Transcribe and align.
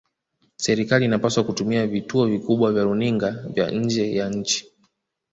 serikali 0.57 1.05
inapaswa 1.05 1.43
kutumia 1.43 1.87
vituo 1.87 2.25
vikubwa 2.27 2.73
vya 2.73 2.83
runinga 2.83 3.31
vya 3.31 3.71
nje 3.71 4.15
ya 4.15 4.29
nchi 4.29 4.71